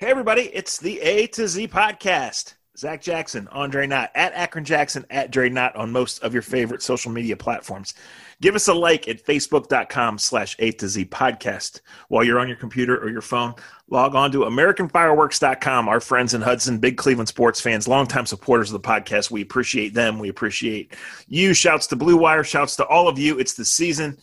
[0.00, 2.54] Hey, everybody, it's the A to Z podcast.
[2.76, 6.82] Zach Jackson, Andre Knott, at Akron Jackson, at Dre Knott on most of your favorite
[6.82, 7.94] social media platforms.
[8.40, 11.80] Give us a like at facebook.com slash A to Z podcast.
[12.06, 13.54] While you're on your computer or your phone,
[13.90, 15.88] log on to AmericanFireworks.com.
[15.88, 19.32] Our friends in Hudson, big Cleveland sports fans, longtime supporters of the podcast.
[19.32, 20.20] We appreciate them.
[20.20, 20.94] We appreciate
[21.26, 21.54] you.
[21.54, 22.44] Shouts to Blue Wire.
[22.44, 23.40] Shouts to all of you.
[23.40, 24.16] It's the season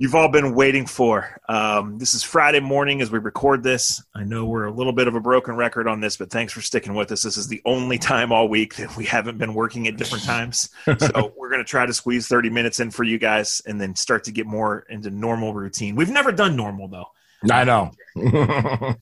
[0.00, 1.38] you've all been waiting for.
[1.46, 4.02] Um, this is Friday morning as we record this.
[4.14, 6.62] I know we're a little bit of a broken record on this, but thanks for
[6.62, 7.22] sticking with us.
[7.22, 10.70] This is the only time all week that we haven't been working at different times.
[10.98, 13.94] so we're going to try to squeeze 30 minutes in for you guys and then
[13.94, 15.96] start to get more into normal routine.
[15.96, 17.10] We've never done normal, though.
[17.50, 17.90] I know.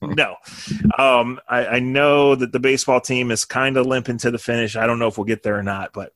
[0.01, 0.35] no.
[0.97, 4.75] Um, I, I, know that the baseball team is kind of limping to the finish.
[4.75, 6.13] I don't know if we'll get there or not, but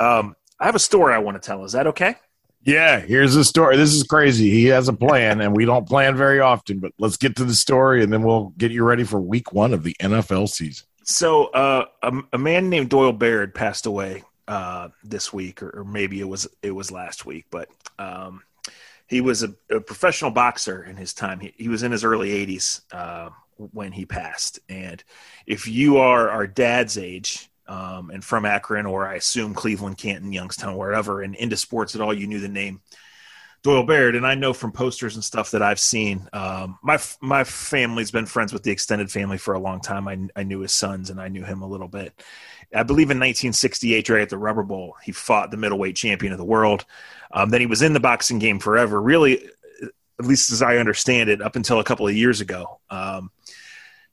[0.00, 1.64] um, I have a story I want to tell.
[1.64, 2.16] Is that okay?
[2.64, 3.76] Yeah, here's the story.
[3.76, 4.48] This is crazy.
[4.48, 7.54] He has a plan, and we don't plan very often, but let's get to the
[7.54, 10.86] story, and then we'll get you ready for week one of the NFL season.
[11.02, 15.84] So, uh, a, a, man named Doyle Baird passed away uh, this week, or, or,
[15.84, 18.42] maybe it was it was last week, but um,
[19.06, 21.40] he was a, a, professional boxer in his time.
[21.40, 25.04] He, he was in his early 80s uh, when he passed, and
[25.46, 30.32] if you are our dad's age, um, and from Akron, or I assume Cleveland, Canton,
[30.32, 32.80] Youngstown, wherever, and into sports at all, you knew the name
[33.62, 34.14] Doyle Baird.
[34.14, 38.26] And I know from posters and stuff that I've seen, um, my my family's been
[38.26, 40.06] friends with the extended family for a long time.
[40.06, 42.12] I, I knew his sons, and I knew him a little bit.
[42.74, 46.38] I believe in 1968, right at the Rubber Bowl, he fought the middleweight champion of
[46.38, 46.84] the world.
[47.32, 49.48] Um, then he was in the boxing game forever, really,
[50.18, 52.80] at least as I understand it, up until a couple of years ago.
[52.90, 53.30] Um,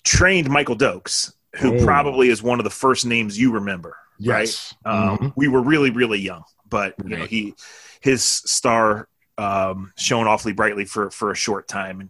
[0.04, 1.84] trained Michael Dokes, who oh.
[1.84, 4.74] probably is one of the first names you remember, yes.
[4.86, 4.94] right?
[4.94, 5.28] Um, mm-hmm.
[5.36, 7.20] We were really, really young, but you right.
[7.20, 7.56] know he
[8.02, 9.08] his star
[9.38, 12.10] um, shone awfully brightly for for a short time, and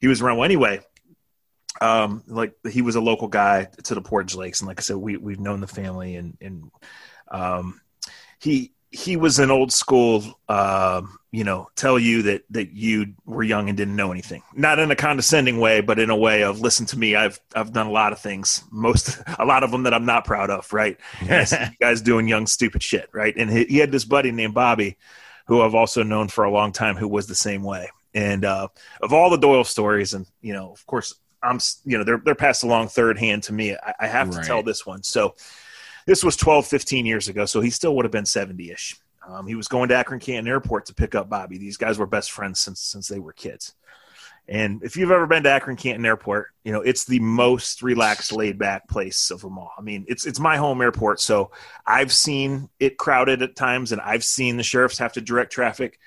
[0.00, 0.36] he was around.
[0.38, 0.80] Well, anyway,
[1.80, 4.96] um, like he was a local guy to the Portage Lakes, and like I said,
[4.96, 6.70] we we've known the family, and and
[7.28, 7.80] um,
[8.38, 11.02] he he was an old school, uh,
[11.32, 14.42] you know, tell you that that you were young and didn't know anything.
[14.54, 17.14] Not in a condescending way, but in a way of listen to me.
[17.14, 20.24] I've I've done a lot of things, most a lot of them that I'm not
[20.24, 20.72] proud of.
[20.72, 21.44] Right, you
[21.80, 23.08] guys doing young stupid shit.
[23.12, 24.96] Right, and he, he, had this buddy named Bobby,
[25.46, 27.90] who I've also known for a long time, who was the same way.
[28.14, 28.68] And uh,
[29.02, 32.34] of all the Doyle stories, and you know, of course, I'm you know they're they're
[32.34, 33.74] passed along third hand to me.
[33.74, 35.02] I, I have to tell this one.
[35.02, 35.34] So
[36.06, 38.96] this was 12, 15 years ago, so he still would have been 70 ish.
[39.28, 41.58] Um, he was going to Akron Canton Airport to pick up Bobby.
[41.58, 43.74] These guys were best friends since since they were kids.
[44.48, 48.30] And if you've ever been to Akron Canton Airport, you know it's the most relaxed,
[48.30, 49.72] laid back place of them all.
[49.76, 51.50] I mean, it's it's my home airport, so
[51.84, 55.98] I've seen it crowded at times, and I've seen the sheriffs have to direct traffic.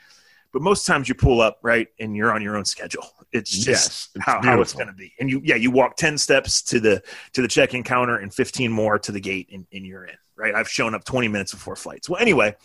[0.53, 3.05] But most times you pull up right, and you're on your own schedule.
[3.31, 5.13] It's just yes, it's how, how, it's going to be.
[5.19, 7.03] And you, yeah, you walk ten steps to the
[7.33, 10.15] to the check-in counter and fifteen more to the gate, and, and you're in.
[10.35, 10.55] Right.
[10.55, 12.09] I've shown up twenty minutes before flights.
[12.09, 12.55] Well, anyway,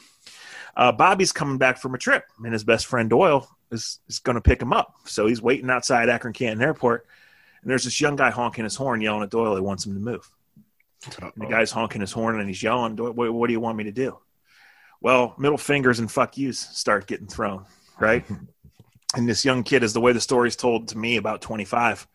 [0.76, 4.36] uh, Bobby's coming back from a trip, and his best friend Doyle is is going
[4.36, 4.94] to pick him up.
[5.04, 7.06] So he's waiting outside Akron Canton Airport,
[7.60, 9.54] and there's this young guy honking his horn, yelling at Doyle.
[9.54, 10.30] He wants him to move.
[11.36, 13.92] the guy's honking his horn and he's yelling, what, what do you want me to
[13.92, 14.18] do?"
[15.02, 17.66] Well, middle fingers and fuck yous start getting thrown,
[17.98, 18.24] right?
[19.14, 22.06] and this young kid is the way the story's told to me about 25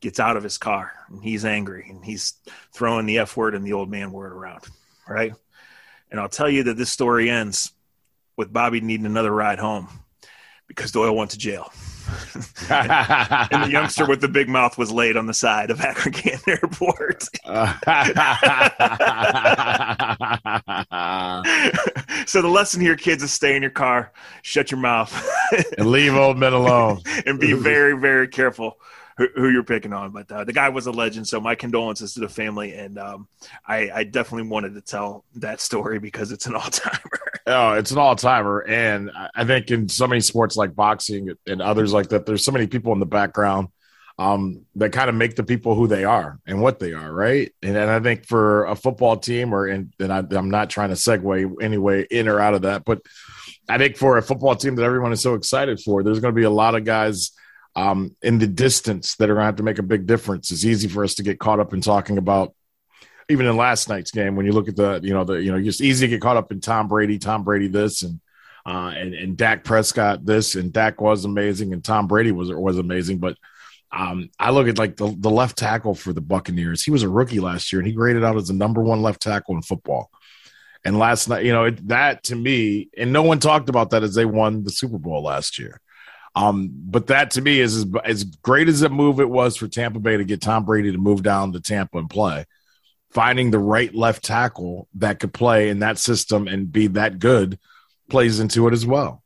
[0.00, 2.34] gets out of his car and he's angry and he's
[2.72, 4.64] throwing the f word and the old man word around
[5.08, 5.32] right?
[6.10, 7.72] And i'll tell you that this story ends
[8.36, 9.88] with bobby needing another ride home
[10.76, 11.72] because doyle went to jail.
[12.68, 16.14] And, and, the youngster with the big mouth was laid on the side of Akron
[16.46, 17.22] Airport.
[22.28, 24.12] so the lesson here, kids, is stay in your car,
[24.42, 25.12] shut your mouth,
[25.78, 28.78] and leave old men alone, and be very, very careful
[29.16, 30.10] who, who you're picking on.
[30.10, 32.74] But uh, the guy was a legend, so my condolences to the family.
[32.74, 33.28] And um,
[33.66, 37.20] I, I, definitely wanted to tell that story because it's an all timer.
[37.46, 41.60] Oh, it's an all timer, and I think in so many sports like boxing and
[41.60, 43.68] others like that, there's so many people in the background
[44.18, 47.52] um, that kind of make the people who they are and what they are, right?
[47.62, 50.90] And, and I think for a football team, or and, and I, I'm not trying
[50.90, 53.00] to segue anyway in or out of that, but
[53.68, 56.38] I think for a football team that everyone is so excited for, there's going to
[56.38, 57.32] be a lot of guys
[57.74, 60.50] um, in the distance that are going to have to make a big difference.
[60.50, 62.54] It's easy for us to get caught up in talking about,
[63.28, 65.62] even in last night's game, when you look at the, you know, the, you know,
[65.62, 68.20] just easy to get caught up in Tom Brady, Tom Brady this, and
[68.64, 72.78] uh, and and Dak Prescott this, and Dak was amazing, and Tom Brady was was
[72.78, 73.36] amazing, but.
[73.94, 76.82] Um, I look at like the, the left tackle for the Buccaneers.
[76.82, 79.20] He was a rookie last year, and he graded out as the number one left
[79.20, 80.10] tackle in football.
[80.82, 84.02] And last night, you know, it, that to me, and no one talked about that
[84.02, 85.78] as they won the Super Bowl last year.
[86.34, 89.68] Um, but that to me is as, as great as a move it was for
[89.68, 92.46] Tampa Bay to get Tom Brady to move down to Tampa and play.
[93.10, 97.58] Finding the right left tackle that could play in that system and be that good
[98.08, 99.22] plays into it as well.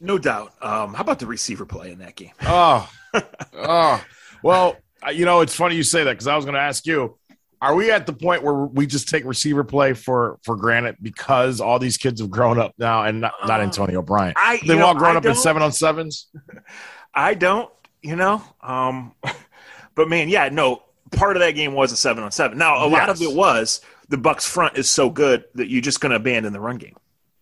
[0.00, 0.54] No doubt.
[0.60, 2.32] Um, how about the receiver play in that game?
[2.42, 2.90] Oh,
[3.52, 4.04] oh,
[4.42, 4.76] well,
[5.12, 7.18] you know, it's funny you say that because I was going to ask you
[7.62, 11.60] are we at the point where we just take receiver play for for granted because
[11.60, 14.36] all these kids have grown up now and not, not uh, Antonio Bryant?
[14.38, 16.28] I, They've know, all grown I up in seven on sevens.
[17.14, 17.70] I don't,
[18.02, 18.42] you know.
[18.62, 19.14] Um,
[19.94, 20.82] but man, yeah, no.
[21.12, 22.56] Part of that game was a seven on seven.
[22.56, 22.92] Now, a yes.
[22.92, 26.16] lot of it was the Bucks front is so good that you're just going to
[26.16, 26.94] abandon the run game,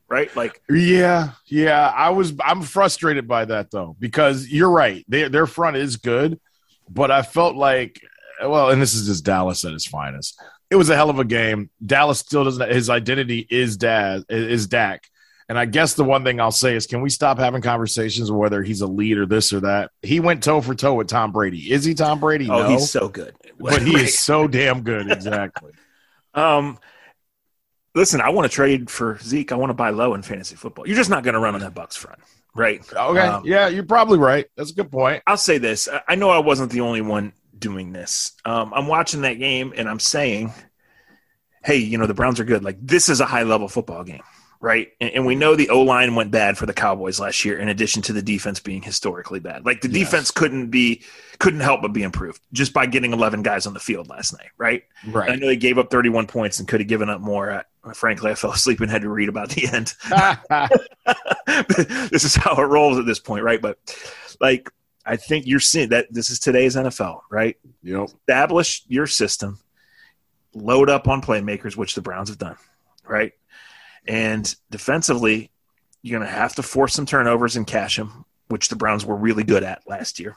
[0.08, 0.34] right?
[0.34, 1.92] Like, yeah, yeah.
[1.94, 5.04] I was, I'm frustrated by that though because you're right.
[5.06, 6.40] They, their front is good,
[6.88, 8.00] but I felt like
[8.42, 10.40] well, and this is just Dallas at its finest.
[10.70, 11.70] It was a hell of a game.
[11.84, 12.70] Dallas still doesn't.
[12.70, 15.08] His identity is Dad is Dak,
[15.48, 18.36] and I guess the one thing I'll say is, can we stop having conversations of
[18.36, 19.90] whether he's a lead or this or that?
[20.02, 21.72] He went toe for toe with Tom Brady.
[21.72, 22.50] Is he Tom Brady?
[22.50, 22.68] Oh, no.
[22.68, 25.10] he's so good, but he is so damn good.
[25.10, 25.72] Exactly.
[26.34, 26.78] um,
[27.94, 29.50] listen, I want to trade for Zeke.
[29.50, 30.86] I want to buy low in fantasy football.
[30.86, 32.20] You're just not going to run on that Bucks front,
[32.54, 32.80] right?
[32.92, 33.20] Okay.
[33.20, 34.46] Um, yeah, you're probably right.
[34.54, 35.22] That's a good point.
[35.26, 35.88] I'll say this.
[36.06, 38.32] I know I wasn't the only one doing this.
[38.44, 40.52] Um, I'm watching that game and I'm saying,
[41.64, 42.64] hey, you know, the Browns are good.
[42.64, 44.22] Like, this is a high level football game,
[44.60, 44.88] right?
[45.00, 47.68] And, and we know the O line went bad for the Cowboys last year, in
[47.68, 49.66] addition to the defense being historically bad.
[49.66, 49.98] Like, the yes.
[49.98, 51.02] defense couldn't be,
[51.38, 54.50] couldn't help but be improved just by getting 11 guys on the field last night,
[54.56, 54.84] right?
[55.06, 55.30] Right.
[55.30, 57.64] I know they gave up 31 points and could have given up more.
[57.94, 59.94] Frankly, I fell asleep and had to read about the end.
[62.10, 63.60] this is how it rolls at this point, right?
[63.60, 63.78] But
[64.40, 64.70] like,
[65.08, 67.56] I think you're seeing that this is today's NFL, right?
[67.82, 68.10] Yep.
[68.10, 69.58] Establish your system,
[70.54, 72.56] load up on playmakers, which the Browns have done,
[73.06, 73.32] right?
[74.06, 75.50] And defensively,
[76.02, 79.16] you're going to have to force some turnovers and cash them, which the Browns were
[79.16, 80.36] really good at last year.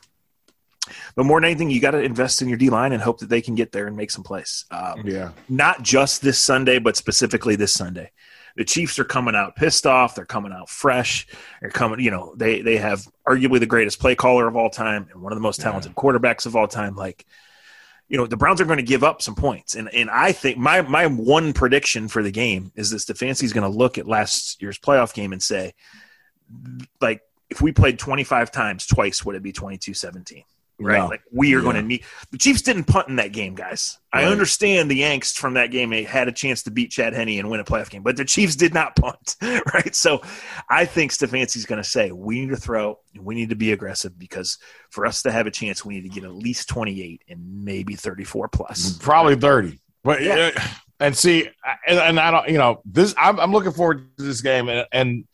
[1.15, 3.29] But more than anything, you got to invest in your D line and hope that
[3.29, 4.65] they can get there and make some plays.
[4.71, 5.31] Um, yeah.
[5.49, 8.11] Not just this Sunday, but specifically this Sunday
[8.55, 10.15] the Chiefs are coming out pissed off.
[10.15, 11.27] They're coming out fresh.
[11.61, 15.07] They're coming, you know, they they have arguably the greatest play caller of all time
[15.11, 16.01] and one of the most talented yeah.
[16.01, 16.95] quarterbacks of all time.
[16.95, 17.25] Like,
[18.07, 19.75] you know, the Browns are going to give up some points.
[19.75, 23.69] And and I think my my one prediction for the game is this Stefanski's going
[23.69, 25.73] to look at last year's playoff game and say,
[26.99, 30.43] like, if we played 25 times, twice would it be 22-17?
[30.83, 30.99] Right?
[30.99, 31.07] No.
[31.07, 31.63] Like we are yeah.
[31.63, 33.97] going to need the Chiefs didn't punt in that game, guys.
[34.13, 34.25] Right.
[34.25, 35.89] I understand the angst from that game.
[35.89, 38.25] They had a chance to beat Chad Henne and win a playoff game, but the
[38.25, 39.35] Chiefs did not punt,
[39.73, 39.95] right?
[39.95, 40.21] So
[40.69, 44.17] I think Stefanski's going to say we need to throw, we need to be aggressive
[44.17, 44.57] because
[44.89, 47.63] for us to have a chance, we need to get at least twenty eight and
[47.63, 49.79] maybe thirty four plus, probably thirty.
[50.03, 50.51] But yeah.
[50.55, 50.61] Uh,
[50.99, 51.49] and see,
[51.87, 53.15] and, and, I don't, you know, this.
[53.17, 55.25] I'm, I'm looking forward to this game, and, and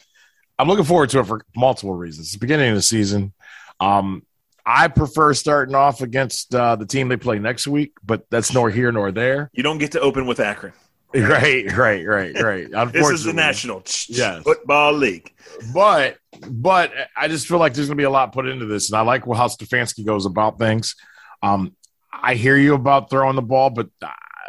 [0.58, 2.28] I'm looking forward to it for multiple reasons.
[2.28, 3.34] It's the beginning of the season.
[3.80, 4.26] Um,
[4.69, 8.69] I prefer starting off against uh, the team they play next week, but that's nor
[8.69, 9.50] here nor there.
[9.54, 10.74] You don't get to open with Akron.
[11.16, 12.92] Right, right, right, right.
[12.92, 14.44] this is the National yes.
[14.44, 15.34] Football League.
[15.74, 16.18] But
[16.48, 18.98] but I just feel like there's going to be a lot put into this, and
[18.98, 20.96] I like how Stefanski goes about things.
[21.42, 21.75] Um,
[22.12, 23.88] I hear you about throwing the ball, but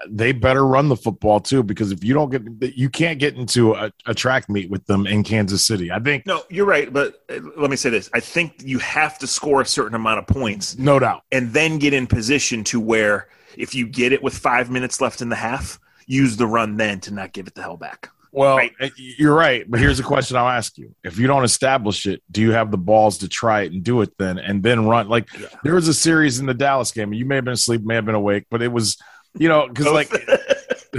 [0.09, 3.75] they better run the football too because if you don't get you can't get into
[3.75, 5.91] a, a, track meet with them in Kansas City.
[5.91, 8.11] I think No, you're right, but uh, let me say this.
[8.12, 10.79] I think you have to score a certain amount of points.
[10.79, 11.23] No doubt.
[11.33, 15.20] And then get in position to where if you get it with 5 minutes left
[15.20, 18.11] in the half, use the run then to not give it the hell back.
[18.31, 18.72] Well, right?
[18.79, 22.22] Uh, you're right, but here's a question I'll ask you: If you don't establish it,
[22.31, 25.08] do you have the balls to try it and do it then, and then run?
[25.08, 25.49] Like yeah.
[25.65, 27.13] there was a series in the Dallas game.
[27.15, 28.99] You may have been asleep, may have been awake, but it was
[29.39, 30.11] you know, because like,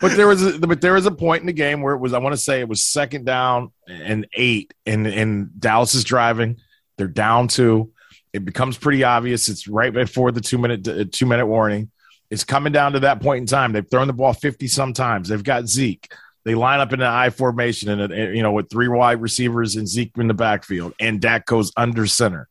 [0.00, 2.12] but there was a, but there was a point in the game where it was
[2.12, 6.56] I want to say it was second down and eight, and and Dallas is driving.
[6.96, 7.92] They're down two.
[8.32, 9.48] It becomes pretty obvious.
[9.48, 11.90] It's right before the two minute uh, two minute warning.
[12.30, 13.72] It's coming down to that point in time.
[13.72, 15.28] They've thrown the ball fifty sometimes.
[15.28, 16.10] They've got Zeke.
[16.44, 19.86] They line up in an I formation and you know with three wide receivers and
[19.86, 22.48] Zeke in the backfield, and Dak goes under center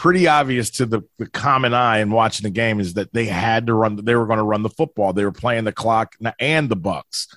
[0.00, 3.66] pretty obvious to the, the common eye in watching the game is that they had
[3.66, 3.96] to run.
[3.96, 5.12] They were going to run the football.
[5.12, 7.28] They were playing the clock and the Bucks.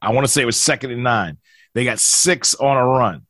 [0.00, 1.36] I want to say it was second and nine.
[1.74, 3.26] They got six on a run,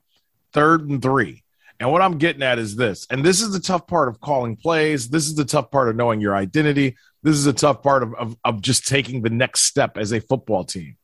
[0.52, 1.42] third and three.
[1.80, 4.54] And what I'm getting at is this, and this is the tough part of calling
[4.54, 5.08] plays.
[5.08, 6.96] This is the tough part of knowing your identity.
[7.24, 10.20] This is a tough part of, of, of just taking the next step as a
[10.20, 10.96] football team.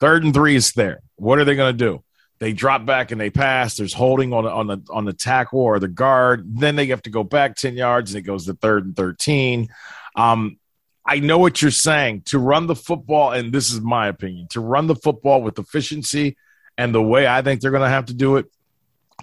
[0.00, 1.00] Third and three is there.
[1.14, 2.02] What are they going to do?
[2.40, 3.76] They drop back and they pass.
[3.76, 6.58] There's holding on on the on the tackle or the guard.
[6.58, 9.68] Then they have to go back ten yards and it goes to third and thirteen.
[10.16, 10.58] Um,
[11.04, 12.22] I know what you're saying.
[12.26, 16.36] To run the football, and this is my opinion, to run the football with efficiency
[16.78, 18.46] and the way I think they're going to have to do it,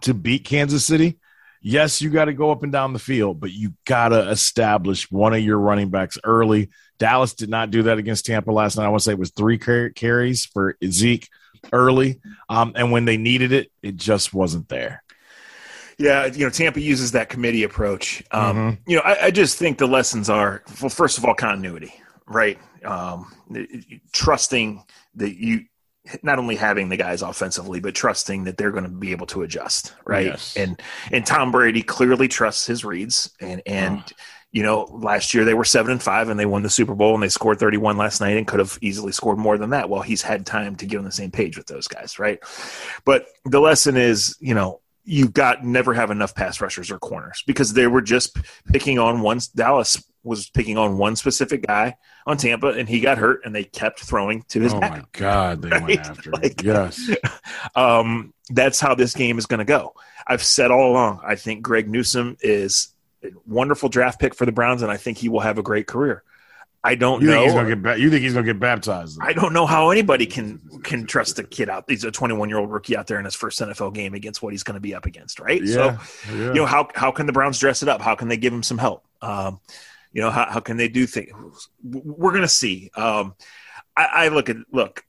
[0.02, 1.18] to beat Kansas City,
[1.62, 5.10] yes, you got to go up and down the field, but you got to establish
[5.12, 6.70] one of your running backs early.
[7.00, 8.86] Dallas did not do that against Tampa last night.
[8.86, 11.30] I want to say it was three car- carries for Zeke
[11.72, 12.20] early.
[12.50, 15.04] Um, and when they needed it, it just wasn't there.
[15.98, 18.24] Yeah, you know, Tampa uses that committee approach.
[18.32, 18.90] Um, mm-hmm.
[18.92, 21.92] You know, I, I, just think the lessons are, well, first of all, continuity,
[22.28, 22.60] right?
[22.86, 23.34] Um,
[24.12, 24.84] trusting
[25.16, 25.66] that you,
[26.22, 29.42] not only having the guys offensively, but trusting that they're going to be able to
[29.42, 30.28] adjust, right?
[30.28, 30.56] Yes.
[30.56, 30.80] And
[31.12, 34.16] and Tom Brady clearly trusts his reads, and and oh.
[34.58, 37.14] You know last year they were seven and five and they won the Super Bowl
[37.14, 39.88] and they scored thirty one last night and could have easily scored more than that.
[39.88, 42.40] Well, he's had time to get on the same page with those guys, right?
[43.06, 47.44] But the lesson is, you know, you got never have enough pass rushers or corners
[47.46, 48.36] because they were just
[48.74, 49.42] picking on one.
[49.56, 51.96] Dallas was picking on one specific guy
[52.26, 54.74] on Tampa, and he got hurt, and they kept throwing to his.
[54.74, 55.84] Oh back, my god, they right?
[55.84, 57.12] went after like, Yes,
[57.76, 59.94] um, that's how this game is going to go.
[60.26, 61.22] I've said all along.
[61.24, 62.96] I think Greg Newsome is
[63.46, 66.24] wonderful draft pick for the Browns, and I think he will have a great career.
[66.84, 67.34] I don't you know.
[67.34, 69.20] Think he's gonna get ba- you think he's going to get baptized?
[69.22, 71.86] I don't know how anybody can can trust a kid out.
[71.88, 74.54] He's a 21 year old rookie out there in his first NFL game against what
[74.54, 75.62] he's going to be up against, right?
[75.62, 76.48] Yeah, so, yeah.
[76.48, 78.02] you know how how can the Browns dress it up?
[78.02, 79.06] How can they give him some help?
[79.22, 79.60] Um,
[80.14, 81.70] you know how how can they do things?
[81.84, 82.92] We're going to see.
[82.96, 83.36] Um,
[83.96, 85.04] I, I look at look.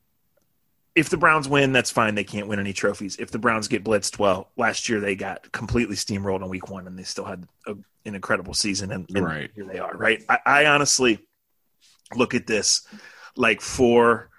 [0.95, 2.14] If the Browns win, that's fine.
[2.14, 3.16] They can't win any trophies.
[3.18, 6.87] If the Browns get blitzed, well, last year they got completely steamrolled in Week One,
[6.87, 7.73] and they still had a,
[8.04, 9.50] an incredible season, and, and right.
[9.54, 9.97] here they are.
[9.97, 10.23] Right?
[10.28, 11.21] I, I honestly
[12.16, 12.87] look at this
[13.37, 14.30] like four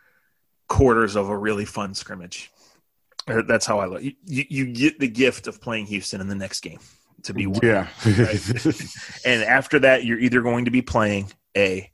[0.68, 2.51] quarters of a really fun scrimmage.
[3.27, 4.01] Uh, that's how I look.
[4.01, 6.79] You, you get the gift of playing Houston in the next game
[7.24, 7.60] to be one.
[7.63, 7.88] Yeah.
[8.06, 8.56] Right?
[9.25, 11.91] and after that, you're either going to be playing a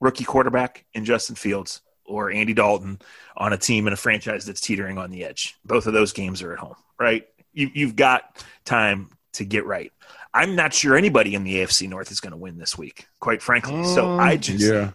[0.00, 2.98] rookie quarterback in Justin Fields or Andy Dalton
[3.36, 5.56] on a team in a franchise that's teetering on the edge.
[5.64, 7.26] Both of those games are at home, right?
[7.52, 9.92] You, you've got time to get right.
[10.36, 13.40] I'm not sure anybody in the AFC North is going to win this week, quite
[13.40, 13.84] frankly.
[13.84, 14.90] so I mm, just, yeah.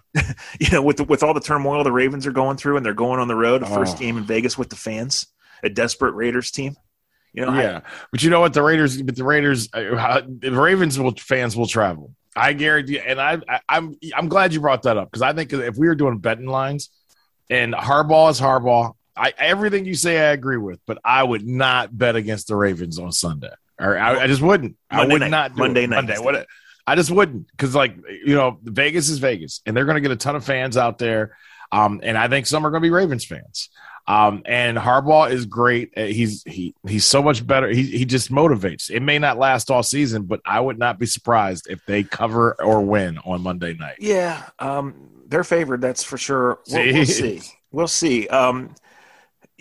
[0.60, 2.94] you know, with the, with all the turmoil the Ravens are going through, and they're
[2.94, 4.00] going on the road, first oh.
[4.00, 5.26] game in Vegas with the fans,
[5.64, 6.76] a desperate Raiders team.
[7.34, 8.54] You know, yeah, I, but you know what?
[8.54, 12.14] The Raiders, but the Raiders, uh, the Ravens will fans will travel.
[12.36, 15.54] I guarantee, and I, I I'm I'm glad you brought that up because I think
[15.54, 16.90] if we were doing betting lines,
[17.52, 21.96] and Harbaugh is Harbaugh, I everything you say I agree with, but I would not
[21.96, 23.52] bet against the Ravens on Sunday.
[23.80, 24.78] Or I, I just wouldn't.
[24.92, 25.32] Monday I would night.
[25.32, 25.56] not.
[25.58, 25.96] Monday night.
[26.08, 26.18] Monday.
[26.18, 26.48] What?
[26.88, 30.12] I just wouldn't because, like, you know, Vegas is Vegas, and they're going to get
[30.12, 31.38] a ton of fans out there.
[31.72, 33.70] Um, and I think some are going to be Ravens fans.
[34.08, 35.94] Um, and Harbaugh is great.
[35.96, 37.70] Uh, he's he he's so much better.
[37.70, 38.90] He he just motivates.
[38.90, 42.56] It may not last all season, but I would not be surprised if they cover
[42.62, 43.98] or win on Monday night.
[44.00, 44.96] Yeah, um,
[45.32, 45.82] they're favored.
[45.82, 46.60] That's for sure.
[46.70, 47.42] We'll, we'll see.
[47.72, 48.28] We'll see.
[48.28, 48.76] Um,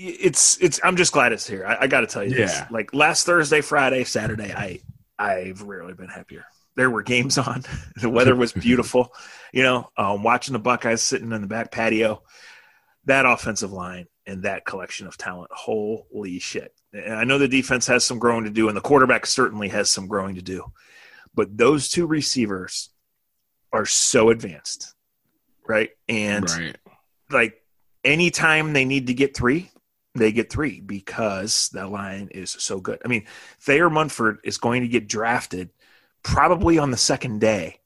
[0.03, 2.59] it's it's i'm just glad it's here i, I gotta tell you this.
[2.71, 4.81] like last thursday friday saturday i
[5.19, 7.65] i've rarely been happier there were games on
[7.97, 9.12] the weather was beautiful
[9.53, 12.23] you know um, watching the buckeyes sitting in the back patio
[13.05, 17.87] that offensive line and that collection of talent holy shit and i know the defense
[17.87, 20.65] has some growing to do and the quarterback certainly has some growing to do
[21.35, 22.89] but those two receivers
[23.73, 24.95] are so advanced
[25.71, 26.77] right and right.
[27.31, 27.62] like
[28.05, 29.71] anytime they need to get three
[30.15, 33.00] they get three because that line is so good.
[33.05, 33.27] I mean,
[33.61, 35.71] Thayer Munford is going to get drafted
[36.23, 37.79] probably on the second day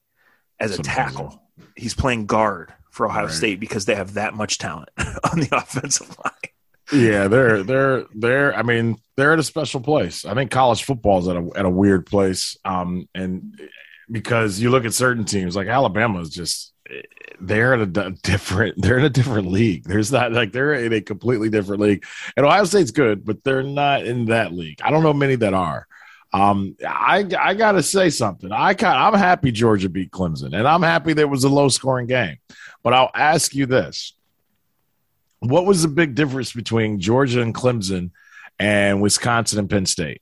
[0.59, 1.41] as a tackle.
[1.75, 3.33] He's playing guard for Ohio right.
[3.33, 7.01] State because they have that much talent on the offensive line.
[7.01, 8.55] Yeah, they're they're they're.
[8.55, 10.23] I mean, they're at a special place.
[10.23, 12.57] I think college football is at a at a weird place.
[12.63, 13.59] Um, and
[14.09, 16.73] because you look at certain teams like Alabama is just
[17.39, 19.83] they're in a different they're in a different league.
[19.83, 22.05] There's not like they're in a completely different league.
[22.37, 24.81] And Ohio State's good, but they're not in that league.
[24.83, 25.87] I don't know many that are.
[26.33, 28.51] Um, I I gotta say something.
[28.51, 32.37] I I'm happy Georgia beat Clemson, and I'm happy there was a low scoring game.
[32.83, 34.13] But I'll ask you this:
[35.39, 38.11] What was the big difference between Georgia and Clemson,
[38.59, 40.21] and Wisconsin and Penn State?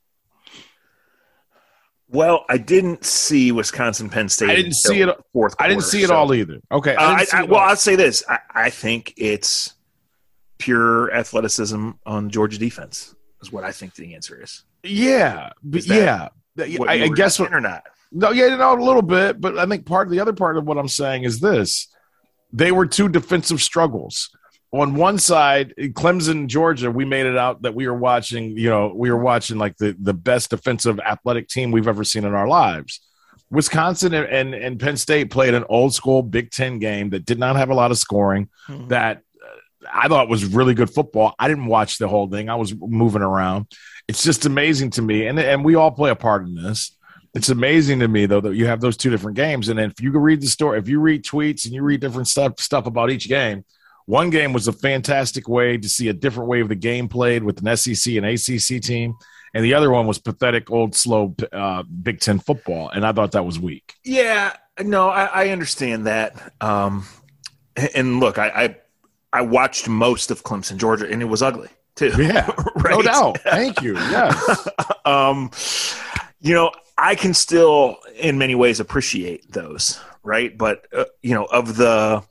[2.14, 4.48] Well, I didn't see Wisconsin Penn State.
[4.48, 5.08] I didn't see it.
[5.32, 5.56] Fourth.
[5.56, 6.14] Quarter, I didn't see it so.
[6.14, 6.60] all either.
[6.70, 6.94] Okay.
[6.94, 8.22] I uh, I, well, I'll say this.
[8.28, 9.74] I, I, think it's
[10.58, 13.16] pure athleticism on Georgia defense.
[13.42, 14.62] Is what I think the answer is.
[14.84, 16.28] Yeah, is yeah.
[16.56, 17.82] I, I guess what, or not.
[18.12, 20.64] No, yeah, no, a little bit, but I think part of the other part of
[20.64, 21.88] what I'm saying is this:
[22.52, 24.30] they were two defensive struggles
[24.80, 28.92] on one side, Clemson, Georgia, we made it out that we were watching, you know,
[28.94, 32.48] we were watching like the, the best defensive athletic team we've ever seen in our
[32.48, 33.00] lives.
[33.50, 37.38] Wisconsin and, and, and Penn State played an old school Big Ten game that did
[37.38, 38.88] not have a lot of scoring, mm-hmm.
[38.88, 41.34] that uh, I thought was really good football.
[41.38, 43.66] I didn't watch the whole thing, I was moving around.
[44.08, 46.96] it's just amazing to me, and and we all play a part in this.
[47.34, 50.10] It's amazing to me though that you have those two different games, and if you
[50.18, 53.28] read the story, if you read tweets and you read different stuff stuff about each
[53.28, 53.64] game,
[54.06, 57.42] one game was a fantastic way to see a different way of the game played
[57.42, 59.14] with an SEC and ACC team,
[59.54, 63.32] and the other one was pathetic, old, slow uh, Big Ten football, and I thought
[63.32, 63.94] that was weak.
[64.04, 66.52] Yeah, no, I, I understand that.
[66.60, 67.06] Um,
[67.94, 68.76] and look, I, I
[69.32, 72.12] I watched most of Clemson, Georgia, and it was ugly too.
[72.18, 72.90] Yeah, right?
[72.90, 73.38] no doubt.
[73.40, 73.94] Thank you.
[73.94, 74.68] Yes.
[75.04, 75.50] um,
[76.40, 80.56] you know, I can still, in many ways, appreciate those, right?
[80.56, 82.22] But uh, you know, of the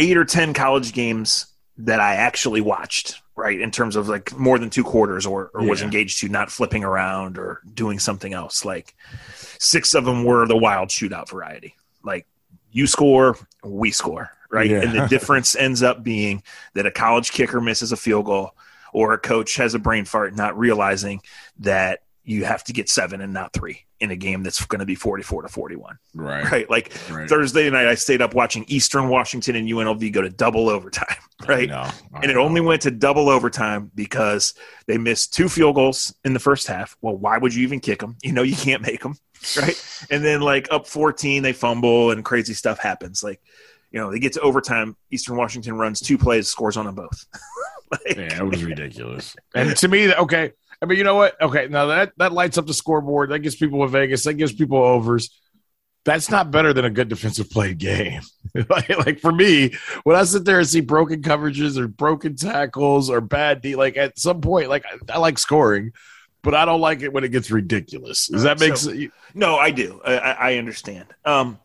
[0.00, 1.46] eight or ten college games
[1.78, 5.62] that I actually watched, right, in terms of like more than two quarters, or, or
[5.62, 5.70] yeah.
[5.70, 8.64] was engaged to, not flipping around or doing something else.
[8.64, 8.94] Like
[9.58, 11.74] six of them were the wild shootout variety.
[12.02, 12.26] Like
[12.72, 14.70] you score, we score, right?
[14.70, 14.82] Yeah.
[14.82, 16.42] And the difference ends up being
[16.74, 18.54] that a college kicker misses a field goal
[18.92, 21.20] or a coach has a brain fart not realizing
[21.60, 24.86] that you have to get seven and not three in a game that's going to
[24.86, 25.98] be 44 to 41.
[26.14, 26.50] Right.
[26.50, 26.70] Right.
[26.70, 27.28] Like right.
[27.28, 31.16] Thursday night, I stayed up watching Eastern Washington and UNLV go to double overtime.
[31.48, 31.70] Right.
[31.70, 32.42] I I and it know.
[32.42, 34.52] only went to double overtime because
[34.86, 36.98] they missed two field goals in the first half.
[37.00, 38.18] Well, why would you even kick them?
[38.22, 39.16] You know, you can't make them.
[39.58, 40.06] Right.
[40.10, 43.22] and then, like, up 14, they fumble and crazy stuff happens.
[43.22, 43.40] Like,
[43.90, 44.98] you know, they get to overtime.
[45.10, 47.24] Eastern Washington runs two plays, scores on them both.
[47.90, 49.34] like, yeah, it was ridiculous.
[49.54, 51.40] and to me, okay, I mean, you know what?
[51.40, 53.30] Okay, now that that lights up the scoreboard.
[53.30, 54.24] That gives people a Vegas.
[54.24, 55.30] That gives people overs.
[56.04, 58.22] That's not better than a good defensive play game.
[58.70, 63.10] like, like, for me, when I sit there and see broken coverages or broken tackles
[63.10, 65.92] or bad D, like at some point, like I, I like scoring,
[66.42, 68.28] but I don't like it when it gets ridiculous.
[68.28, 69.12] Does that make so, sense?
[69.34, 70.00] No, I do.
[70.02, 71.06] I, I understand.
[71.26, 71.58] Um,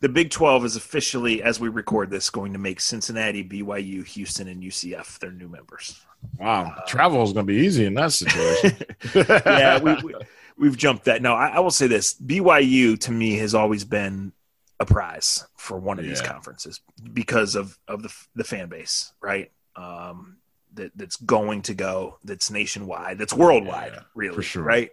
[0.00, 4.48] the Big 12 is officially, as we record this, going to make Cincinnati, BYU, Houston,
[4.48, 6.04] and UCF their new members.
[6.38, 8.76] Wow, uh, travel is going to be easy in that situation.
[9.14, 10.14] yeah, we,
[10.56, 11.22] we, have jumped that.
[11.22, 14.32] No, I, I, will say this: BYU to me has always been
[14.80, 16.10] a prize for one of yeah.
[16.10, 16.80] these conferences
[17.12, 19.50] because of of the the fan base, right?
[19.76, 20.38] Um,
[20.74, 24.62] that that's going to go, that's nationwide, that's worldwide, yeah, really, sure.
[24.62, 24.90] right?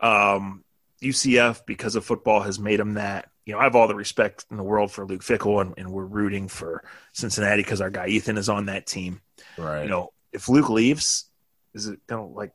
[0.00, 0.64] Um,
[1.02, 3.28] UCF because of football has made them that.
[3.44, 5.92] You know, I have all the respect in the world for Luke Fickell, and, and
[5.92, 9.20] we're rooting for Cincinnati because our guy Ethan is on that team.
[9.58, 9.82] Right.
[9.82, 11.30] You know, if Luke leaves,
[11.74, 12.52] is it gonna like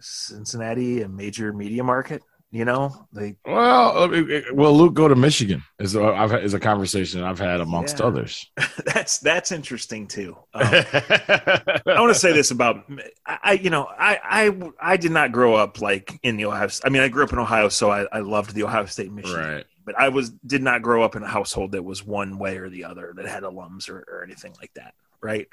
[0.00, 2.22] Cincinnati a major media market?
[2.52, 4.10] You know, like well,
[4.52, 5.62] will Luke go to Michigan?
[5.78, 8.04] Is a, I've is a conversation I've had amongst yeah.
[8.04, 8.46] others.
[8.84, 10.36] that's that's interesting too.
[10.54, 12.84] Um, I want to say this about
[13.24, 16.68] I, you know, I I I did not grow up like in the Ohio.
[16.84, 19.40] I mean, I grew up in Ohio, so I, I loved the Ohio State Michigan.
[19.40, 19.64] Right.
[19.86, 22.68] But I was did not grow up in a household that was one way or
[22.68, 24.92] the other that had alums or, or anything like that.
[25.22, 25.48] Right.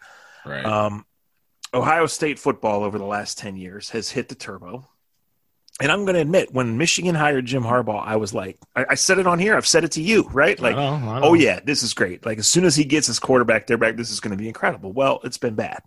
[0.45, 0.65] Right.
[0.65, 1.05] Um,
[1.73, 4.87] Ohio State football over the last 10 years has hit the turbo.
[5.81, 8.95] And I'm going to admit, when Michigan hired Jim Harbaugh, I was like, I, I
[8.95, 9.55] said it on here.
[9.55, 10.59] I've said it to you, right?
[10.59, 11.27] Like, I know, I know.
[11.27, 12.25] oh, yeah, this is great.
[12.25, 14.49] Like, as soon as he gets his quarterback there back, this is going to be
[14.49, 14.91] incredible.
[14.91, 15.81] Well, it's been bad.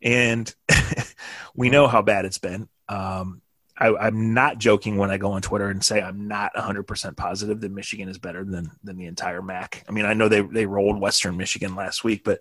[0.00, 0.54] And
[1.56, 2.68] we know how bad it's been.
[2.88, 3.42] Um,
[3.76, 7.60] I, am not joking when I go on Twitter and say I'm not 100% positive
[7.60, 9.84] that Michigan is better than than the entire MAC.
[9.88, 12.40] I mean, I know they they rolled Western Michigan last week, but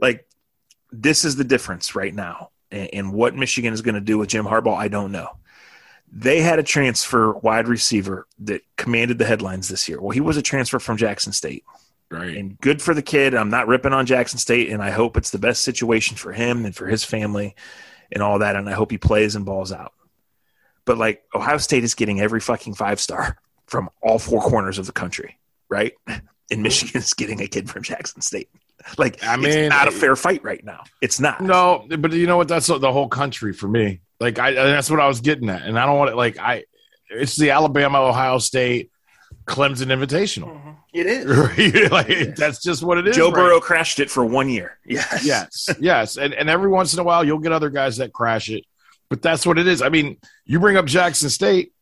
[0.00, 0.26] like
[1.02, 2.50] this is the difference right now.
[2.70, 5.36] And, and what Michigan is going to do with Jim Harbaugh, I don't know.
[6.12, 10.00] They had a transfer wide receiver that commanded the headlines this year.
[10.00, 11.64] Well, he was a transfer from Jackson State.
[12.10, 12.36] Right.
[12.36, 13.34] And good for the kid.
[13.34, 16.64] I'm not ripping on Jackson State, and I hope it's the best situation for him
[16.64, 17.56] and for his family
[18.12, 18.54] and all that.
[18.54, 19.92] And I hope he plays and balls out.
[20.84, 24.86] But like Ohio State is getting every fucking five star from all four corners of
[24.86, 25.94] the country, right?
[26.50, 28.50] And Michigan is getting a kid from Jackson State.
[28.98, 30.82] Like, I mean, it's not a fair fight right now.
[31.00, 31.40] It's not.
[31.40, 32.48] No, but you know what?
[32.48, 34.00] That's the whole country for me.
[34.20, 36.16] Like, I that's what I was getting at, and I don't want it.
[36.16, 36.64] like I.
[37.08, 38.90] It's the Alabama, Ohio State,
[39.46, 40.48] Clemson Invitational.
[40.48, 40.70] Mm-hmm.
[40.92, 41.24] It is.
[41.90, 42.38] like, it is.
[42.38, 43.16] That's just what it is.
[43.16, 43.34] Joe right?
[43.34, 44.78] Burrow crashed it for one year.
[44.84, 45.24] Yes.
[45.24, 45.68] Yes.
[45.80, 46.16] yes.
[46.16, 48.64] And and every once in a while you'll get other guys that crash it.
[49.08, 49.82] But that's what it is.
[49.82, 51.72] I mean, you bring up Jackson State.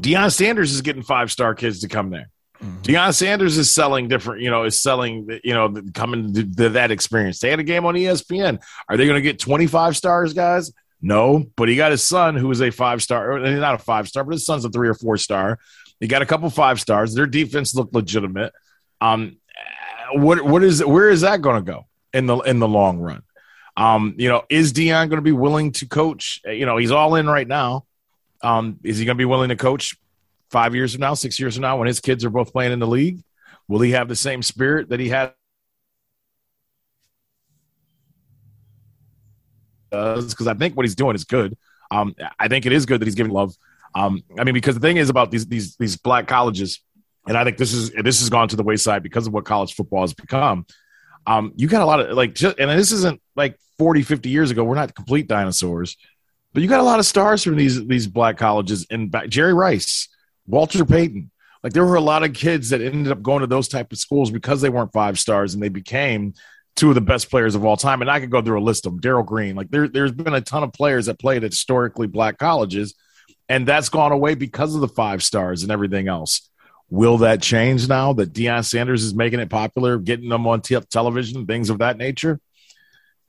[0.00, 2.30] Deion Sanders is getting five star kids to come there.
[2.62, 2.82] Mm-hmm.
[2.82, 6.90] Deion Sanders is selling different, you know, is selling, you know, coming to, to that
[6.90, 7.40] experience.
[7.40, 8.62] They had a game on ESPN.
[8.88, 10.72] Are they going to get 25 stars, guys?
[11.00, 14.22] No, but he got his son, who is a five star, not a five star,
[14.22, 15.58] but his son's a three or four star.
[15.98, 17.14] He got a couple five stars.
[17.14, 18.52] Their defense looked legitimate.
[19.00, 19.38] Um,
[20.12, 23.22] what what is where is that going to go in the in the long run?
[23.76, 26.40] Um, you know, is Deion going to be willing to coach?
[26.44, 27.86] You know, he's all in right now.
[28.42, 29.96] Um, is he going to be willing to coach
[30.52, 32.78] five years from now, six years from now, when his kids are both playing in
[32.78, 33.22] the league?
[33.68, 35.32] Will he have the same spirit that he had?
[39.90, 41.56] Because I think what he's doing is good.
[41.90, 43.54] Um, I think it is good that he's giving love.
[43.94, 46.80] Um, I mean, because the thing is about these these these black colleges,
[47.26, 49.74] and I think this is this has gone to the wayside because of what college
[49.74, 50.66] football has become.
[51.26, 54.50] Um, you got a lot of like, just, and this isn't like 40, 50 years
[54.50, 54.64] ago.
[54.64, 55.96] We're not complete dinosaurs,
[56.52, 58.86] but you got a lot of stars from these these black colleges.
[58.90, 60.08] And Jerry Rice,
[60.46, 61.30] Walter Payton,
[61.62, 63.98] like there were a lot of kids that ended up going to those type of
[63.98, 66.34] schools because they weren't five stars and they became
[66.74, 68.00] two of the best players of all time.
[68.00, 69.00] And I could go through a list of them.
[69.00, 72.38] Darrell Green, like there, there's been a ton of players that played at historically black
[72.38, 72.94] colleges,
[73.48, 76.48] and that's gone away because of the five stars and everything else.
[76.90, 80.78] Will that change now that Deion Sanders is making it popular, getting them on t-
[80.90, 82.38] television, things of that nature?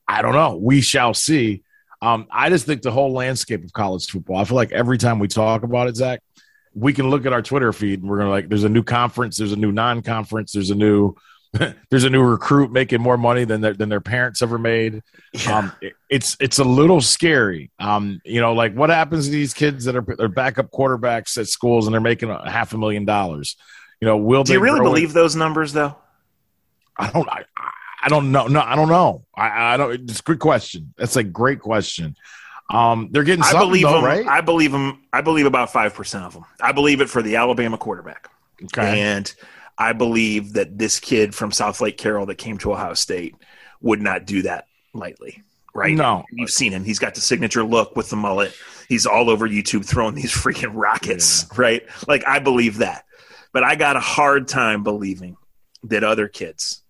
[0.08, 0.58] I don't know.
[0.58, 1.64] We shall see.
[2.02, 4.38] Um, I just think the whole landscape of college football.
[4.38, 6.20] I feel like every time we talk about it, Zach,
[6.74, 9.38] we can look at our Twitter feed and we're gonna like, there's a new conference,
[9.38, 11.16] there's a new non-conference, there's a new
[11.90, 15.04] there's a new recruit making more money than their than their parents ever made.
[15.34, 15.58] Yeah.
[15.60, 17.72] Um, it, it's it's a little scary.
[17.80, 21.48] Um, you know, like what happens to these kids that are they're backup quarterbacks at
[21.48, 23.56] schools and they're making a half a million dollars?
[24.02, 25.14] You know, will do you really believe it?
[25.14, 25.96] those numbers though?
[26.98, 27.30] I don't.
[27.30, 27.46] I,
[28.02, 28.48] I don't know.
[28.48, 29.26] No, I don't know.
[29.36, 30.10] I, I don't.
[30.10, 30.94] It's a good question.
[30.98, 32.16] That's a great question.
[32.74, 33.44] Um, they're getting.
[33.44, 34.04] I believe though, them.
[34.04, 34.28] Right?
[34.28, 35.04] I believe them.
[35.14, 36.46] I believe about five percent of them.
[36.60, 38.30] I believe it for the Alabama quarterback.
[38.64, 39.02] Okay.
[39.02, 39.34] And
[39.78, 43.36] I believe that this kid from Southlake Carroll that came to Ohio State
[43.82, 45.44] would not do that lightly.
[45.76, 45.96] Right?
[45.96, 46.24] No.
[46.32, 46.84] You've seen him.
[46.84, 48.54] He's got the signature look with the mullet.
[48.88, 51.62] He's all over YouTube throwing these freaking rockets, yeah.
[51.62, 51.84] right?
[52.08, 53.06] Like I believe that.
[53.52, 55.38] But I got a hard time believing
[55.84, 56.82] that other kids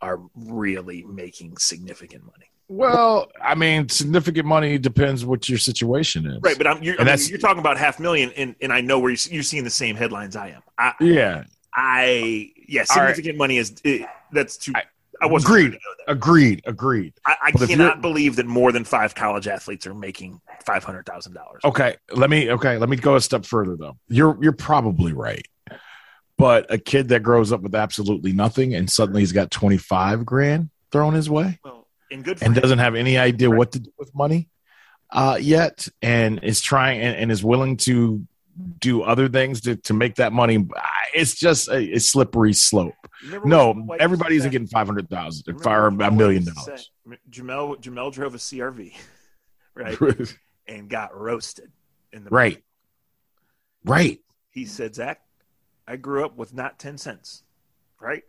[0.00, 2.51] are really making significant money.
[2.72, 6.56] Well, I mean, significant money depends what your situation is, right?
[6.56, 9.10] But I'm, you're, I mean, you're talking about half million, and, and I know where
[9.10, 10.62] you're, you're seeing the same headlines I am.
[10.78, 13.38] I, yeah, I yeah, significant right.
[13.38, 14.72] money is it, that's too.
[14.74, 14.84] I,
[15.20, 15.78] I was agreed.
[16.08, 16.62] Agreed.
[16.64, 17.12] Agreed.
[17.26, 21.34] I, I cannot believe that more than five college athletes are making five hundred thousand
[21.34, 21.60] dollars.
[21.64, 22.50] Okay, let me.
[22.50, 23.98] Okay, let me go a step further though.
[24.08, 25.46] You're you're probably right,
[26.38, 30.24] but a kid that grows up with absolutely nothing and suddenly he's got twenty five
[30.24, 31.81] grand thrown his way, well,
[32.12, 32.60] and good, and him.
[32.60, 33.58] doesn't have any idea right.
[33.58, 34.48] what to do with money
[35.10, 38.26] uh, yet, and is trying and, and is willing to
[38.80, 40.66] do other things to, to make that money.
[41.14, 42.94] It's just a, a slippery slope.
[43.44, 46.90] No, everybody isn't getting five hundred thousand or a million dollars.
[47.30, 48.94] Jamel Jamel drove a CRV,
[49.74, 49.98] right,
[50.66, 51.70] and got roasted
[52.12, 52.62] in the right,
[53.84, 54.20] right.
[54.50, 55.22] He said, "Zach,
[55.86, 57.42] I grew up with not ten cents,
[58.00, 58.24] right."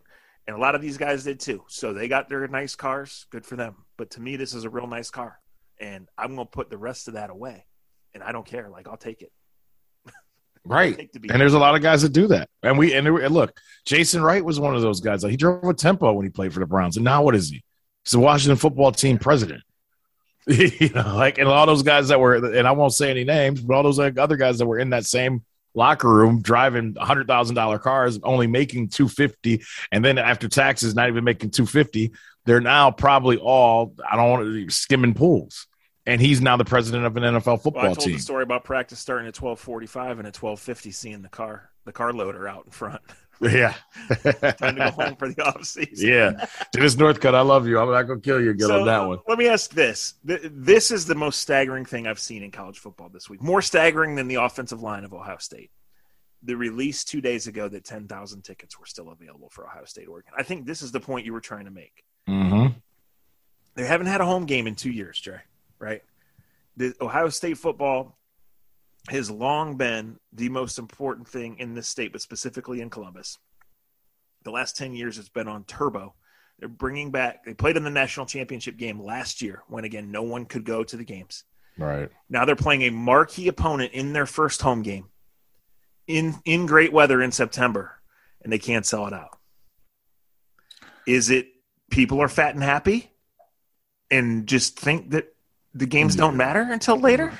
[0.47, 1.63] And a lot of these guys did too.
[1.67, 3.25] So they got their nice cars.
[3.29, 3.85] Good for them.
[3.97, 5.39] But to me, this is a real nice car.
[5.79, 7.65] And I'm going to put the rest of that away.
[8.13, 8.69] And I don't care.
[8.69, 9.31] Like, I'll take it.
[10.65, 11.09] Right.
[11.29, 12.47] And there's a lot of guys that do that.
[12.61, 15.21] And we and, and look, Jason Wright was one of those guys.
[15.21, 16.95] Like he drove a tempo when he played for the Browns.
[16.95, 17.61] And now what is he?
[18.05, 19.61] He's the Washington football team president.
[20.47, 23.59] you know, like and all those guys that were and I won't say any names,
[23.59, 25.43] but all those other guys that were in that same
[25.73, 30.95] locker room driving hundred thousand dollar cars, only making two fifty, and then after taxes,
[30.95, 32.11] not even making two fifty.
[32.45, 35.67] They're now probably all I don't want to skimming pools
[36.05, 38.13] and he's now the president of an NFL football well, I told team.
[38.13, 41.29] The story about practice starting at twelve forty five and at twelve fifty, seeing the
[41.29, 43.01] car the car loader out in front.
[43.41, 43.73] Yeah,
[44.07, 46.07] time to go home for the off season.
[46.07, 47.79] Yeah, Dennis Northcutt, I love you.
[47.79, 48.53] I'm not gonna kill you.
[48.53, 49.19] Get so, on that one.
[49.27, 53.09] Let me ask this: This is the most staggering thing I've seen in college football
[53.09, 53.41] this week.
[53.41, 55.71] More staggering than the offensive line of Ohio State.
[56.43, 60.07] The release two days ago that ten thousand tickets were still available for Ohio State,
[60.07, 60.31] Oregon.
[60.37, 62.03] I think this is the point you were trying to make.
[62.29, 62.77] Mm-hmm.
[63.75, 65.39] They haven't had a home game in two years, Jay
[65.83, 66.01] right?
[66.77, 68.17] The Ohio State football
[69.09, 73.37] has long been the most important thing in this state, but specifically in Columbus.
[74.43, 76.15] The last 10 years, it's been on turbo.
[76.59, 80.23] They're bringing back, they played in the national championship game last year when, again, no
[80.23, 81.43] one could go to the games.
[81.77, 82.09] Right.
[82.29, 85.09] Now they're playing a marquee opponent in their first home game
[86.07, 87.99] in, in great weather in September,
[88.41, 89.37] and they can't sell it out.
[91.05, 91.47] Is it
[91.89, 93.11] people are fat and happy
[94.09, 95.33] and just think that
[95.73, 97.33] the games don't matter until later?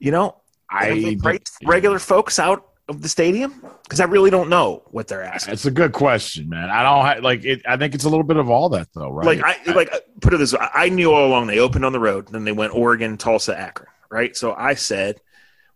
[0.00, 1.16] You know, I
[1.64, 5.54] regular folks out of the stadium because I really don't know what they're asking.
[5.54, 6.70] It's a good question, man.
[6.70, 7.62] I don't have, like it.
[7.66, 9.26] I think it's a little bit of all that, though, right?
[9.26, 11.92] Like I, I like put it this way: I knew all along they opened on
[11.92, 14.34] the road, then they went Oregon, Tulsa, Akron, right?
[14.34, 15.20] So I said,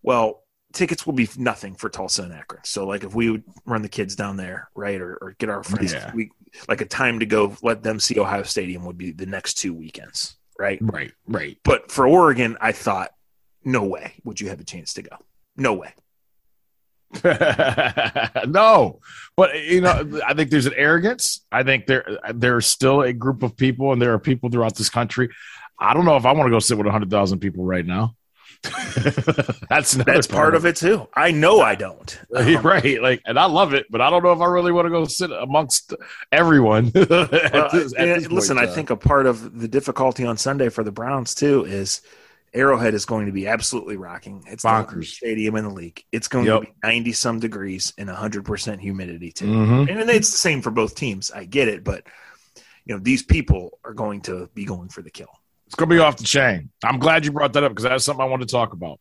[0.02, 2.64] well, tickets will be nothing for Tulsa and Akron.
[2.64, 5.62] So like if we would run the kids down there, right, or, or get our
[5.62, 6.12] friends, yeah.
[6.14, 6.30] we
[6.66, 9.74] like a time to go let them see Ohio Stadium would be the next two
[9.74, 10.78] weekends right?
[10.80, 11.58] Right, right.
[11.64, 13.10] But for Oregon, I thought,
[13.64, 15.16] no way would you have a chance to go.
[15.56, 15.92] No way.
[18.48, 19.00] no,
[19.36, 21.44] but you know, I think there's an arrogance.
[21.52, 24.90] I think there there's still a group of people, and there are people throughout this
[24.90, 25.28] country.
[25.78, 28.16] I don't know if I want to go sit with hundred thousand people right now.
[29.68, 31.06] that's that's part of it too.
[31.14, 32.20] I know I don't.
[32.34, 34.86] Um, right, like, and I love it, but I don't know if I really want
[34.86, 35.94] to go sit amongst
[36.32, 36.90] everyone.
[36.90, 41.64] this, listen, I think a part of the difficulty on Sunday for the Browns too
[41.64, 42.02] is
[42.54, 44.44] Arrowhead is going to be absolutely rocking.
[44.46, 44.94] It's Bonkers.
[45.00, 46.02] the stadium in the league.
[46.12, 46.60] It's going Yep.
[46.60, 49.46] to be ninety some degrees and hundred percent humidity too.
[49.46, 49.90] Mhm.
[50.00, 51.30] And it's the same for both teams.
[51.32, 52.04] I get it, but
[52.84, 55.28] you know these people are going to be going for the kill.
[55.66, 56.70] It's going to be off the chain.
[56.84, 59.00] I'm glad you brought that up because that's something I wanted to talk about.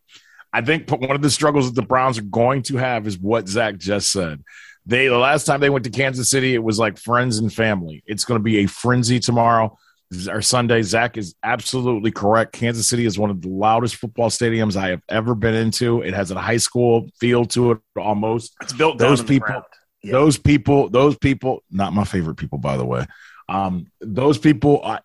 [0.51, 3.47] I think one of the struggles that the Browns are going to have is what
[3.47, 4.43] Zach just said.
[4.85, 8.03] They the last time they went to Kansas City, it was like friends and family.
[8.07, 9.77] It's going to be a frenzy tomorrow
[10.29, 10.81] or Sunday.
[10.81, 12.53] Zach is absolutely correct.
[12.53, 16.01] Kansas City is one of the loudest football stadiums I have ever been into.
[16.01, 18.53] It has a high school feel to it almost.
[18.61, 19.63] It's built down Those people-
[20.03, 20.11] Yeah.
[20.11, 23.05] Those people, those people, not my favorite people, by the way.
[23.49, 24.99] Um, those people uh,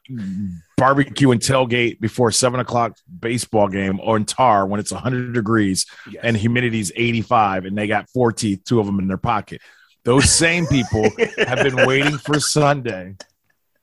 [0.76, 6.22] barbecue and tailgate before seven o'clock baseball game on tar when it's 100 degrees Yes.
[6.24, 9.60] and humidity's 85 and they got four teeth, two of them in their pocket.
[10.04, 11.08] Those same people
[11.38, 13.16] have been waiting for Sunday,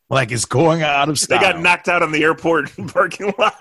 [0.09, 1.39] like it's going out of style.
[1.39, 3.55] they got knocked out on the airport parking lot.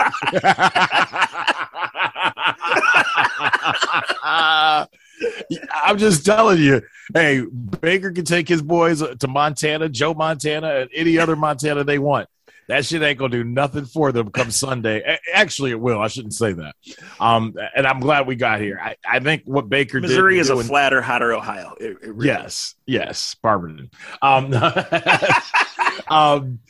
[5.85, 6.83] I'm just telling you,
[7.15, 7.43] hey,
[7.81, 12.29] Baker can take his boys to Montana, Joe Montana, and any other Montana they want.
[12.67, 15.19] That shit ain't gonna do nothing for them come Sunday.
[15.35, 16.01] Actually, it will.
[16.01, 16.75] I shouldn't say that.
[17.21, 18.81] Um, and I'm glad we got here.
[18.83, 21.75] I, I think what Baker Missouri did is a flatter, hotter Ohio.
[21.79, 23.91] It- it really Yes, yes, Barberton.
[24.23, 24.51] Um,
[26.09, 26.61] um,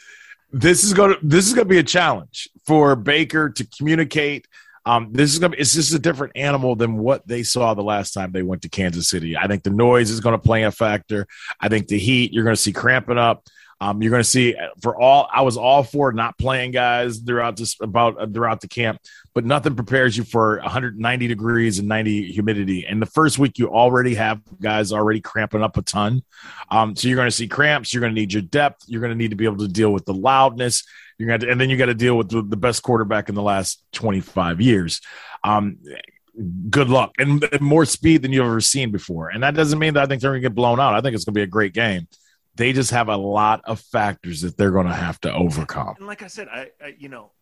[0.53, 4.47] this is to this is to be a challenge for Baker to communicate.
[4.87, 8.13] Um, this is to it's just a different animal than what they saw the last
[8.13, 9.37] time they went to Kansas City.
[9.37, 11.27] I think the noise is to play a factor.
[11.61, 13.49] I think the heat you're to see cramping up.
[13.81, 17.57] Um, you're going to see for all I was all for not playing guys throughout
[17.57, 19.01] this about uh, throughout the camp,
[19.35, 22.87] but nothing prepares you for 190 degrees and 90 humidity.
[22.87, 26.23] And the first week you already have guys already cramping up a ton.
[26.71, 27.93] Um, so you're going to see cramps.
[27.93, 28.85] You're going to need your depth.
[28.87, 30.85] You're going to need to be able to deal with the loudness.
[31.19, 33.35] You're going to, and then you got to deal with the, the best quarterback in
[33.35, 35.01] the last 25 years.
[35.45, 35.79] Um,
[36.71, 39.29] good luck and, and more speed than you've ever seen before.
[39.29, 40.95] And that doesn't mean that I think they're going to get blown out.
[40.95, 42.09] I think it's going to be a great game.
[42.57, 45.95] They just have a lot of factors that they're going to have to overcome.
[45.99, 47.33] And like I said, I, I you know,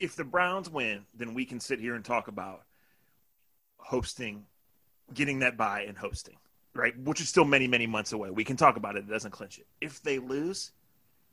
[0.00, 2.62] if the Browns win, then we can sit here and talk about
[3.78, 4.44] hosting,
[5.14, 6.36] getting that buy and hosting,
[6.74, 6.98] right?
[6.98, 8.30] Which is still many, many months away.
[8.30, 9.00] We can talk about it.
[9.00, 9.66] It doesn't clinch it.
[9.80, 10.72] If they lose,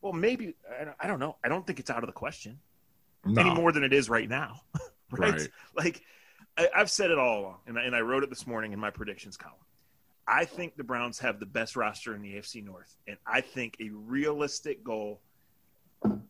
[0.02, 0.54] well, maybe
[1.02, 1.38] I don't- know.
[1.44, 2.60] I don't think it's out of the question
[3.26, 3.56] any No.
[3.56, 4.62] more than it is right now,
[5.12, 5.32] right?
[5.34, 5.48] Right.
[5.76, 6.02] Like
[6.58, 8.80] I, I've said it all along, and I, and I wrote it this morning in
[8.80, 9.56] my predictions column.
[10.28, 13.76] I think the Browns have the best roster in the AFC North, and I think
[13.82, 15.20] a realistic goal,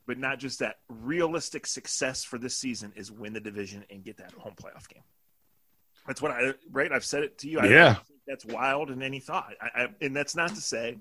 [0.08, 4.18] but not just that, realistic success for this season is win the division and get
[4.18, 5.04] that home playoff game.
[6.08, 6.92] That's what I right.
[6.92, 7.60] I've said it to you.
[7.60, 7.94] I Yeah.
[7.96, 10.98] think that's wild in any thought, I, I, and that's not to say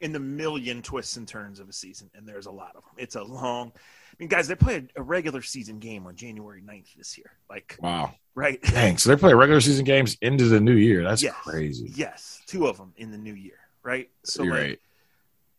[0.00, 2.92] in the million twists and turns of a season, and there's a lot of them.
[2.96, 3.72] It's a long.
[3.76, 7.30] I mean, guys, they played a regular season game on January 9th this year.
[7.50, 8.14] Like, Wow.
[8.36, 8.62] Right?
[8.70, 8.96] Dang.
[8.98, 11.02] So they're playing regular season games into the new year.
[11.02, 11.34] That's Yes.
[11.42, 11.90] crazy.
[11.96, 14.08] Yes, two of them in the new year, right?
[14.22, 14.78] So You're like, right.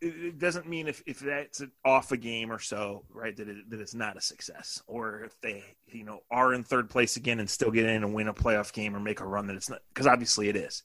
[0.01, 3.69] it, it doesn't mean if, if that's off a game or so, right, that it,
[3.69, 7.39] that it's not a success, or if they you know are in third place again
[7.39, 9.69] and still get in and win a playoff game or make a run that it's
[9.69, 10.83] not because obviously it is.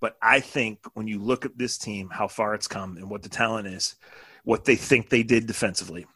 [0.00, 3.22] But I think when you look at this team, how far it's come and what
[3.22, 3.96] the talent is,
[4.44, 6.06] what they think they did defensively,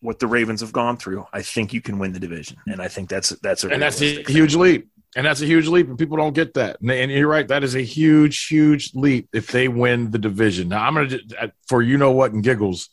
[0.00, 2.88] what the Ravens have gone through, I think you can win the division, and I
[2.88, 4.36] think that's that's a and that's a realistic thing.
[4.36, 4.88] huge leap.
[5.16, 6.80] And that's a huge leap, and people don't get that.
[6.80, 10.68] And, and you're right; that is a huge, huge leap if they win the division.
[10.68, 11.18] Now, I'm gonna
[11.66, 12.90] for you know what and giggles.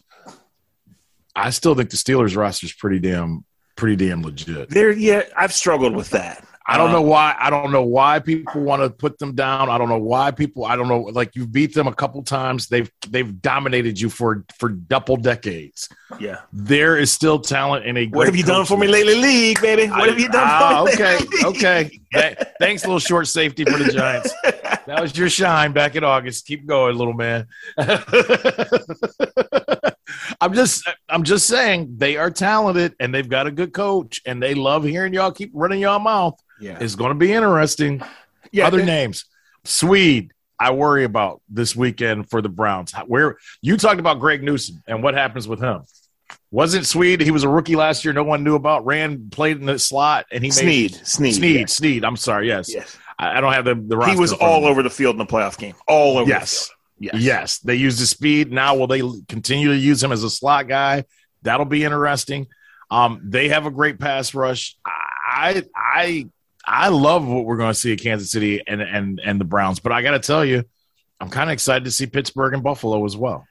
[1.36, 3.44] I still think the Steelers roster is pretty damn,
[3.76, 4.70] pretty damn legit.
[4.70, 6.46] There, yeah, I've struggled with that.
[6.68, 7.36] I don't Um, know why.
[7.40, 9.70] I don't know why people want to put them down.
[9.70, 10.66] I don't know why people.
[10.66, 11.02] I don't know.
[11.02, 12.68] Like you beat them a couple times.
[12.68, 15.88] They've they've dominated you for for double decades.
[16.20, 16.40] Yeah.
[16.52, 18.08] There is still talent in a.
[18.08, 19.88] What have you done for me lately, league, baby?
[19.92, 20.94] What have you done Ah, for me?
[20.94, 22.00] okay, okay.
[22.14, 24.34] Th- Thanks, little short safety for the Giants.
[24.88, 26.46] That was your shine back in August.
[26.46, 27.48] Keep going, little man.
[30.42, 34.42] I'm just, I'm just saying they are talented and they've got a good coach and
[34.42, 36.40] they love hearing y'all keep running y'all mouth.
[36.60, 36.78] Yeah.
[36.80, 38.02] It's going to be interesting.
[38.52, 38.68] yeah.
[38.68, 39.26] Other names,
[39.64, 40.32] Swede.
[40.58, 42.94] I worry about this weekend for the Browns.
[43.08, 45.84] Where you talked about Greg Newsome and what happens with him?
[46.50, 47.20] Wasn't Swede?
[47.20, 48.14] He was a rookie last year.
[48.14, 48.86] No one knew about.
[48.86, 50.96] Ran, played in the slot, and he made Sneed.
[51.06, 51.34] Sneed.
[51.36, 51.66] Sneed, yeah.
[51.66, 52.06] Sneed.
[52.06, 52.48] I'm sorry.
[52.48, 52.98] Yes, Yes.
[53.20, 54.00] I, I don't have the the.
[54.06, 54.68] He was in front of all me.
[54.70, 55.76] over the field in the playoff game.
[55.88, 56.72] All over Yes.
[56.98, 57.16] Yes.
[57.16, 58.76] yes, They use the speed now.
[58.76, 61.04] Will they continue to use him as a slot guy?
[61.42, 62.48] That'll be interesting.
[62.90, 64.78] Um, they have a great pass rush.
[64.86, 66.30] I I
[66.66, 69.80] I love what we're going to see at Kansas City and and and the Browns.
[69.80, 70.64] But I got to tell you,
[71.20, 73.46] I'm kind of excited to see Pittsburgh and Buffalo as well.